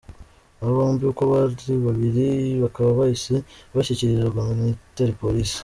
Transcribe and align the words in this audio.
Aba 0.59 0.71
bombi 0.77 1.03
uko 1.11 1.23
ari 1.41 1.73
babiri 1.87 2.27
bakaba 2.63 2.89
bahise 2.99 3.35
bashyikirizwa 3.75 4.41
Military 4.59 5.13
Police. 5.21 5.55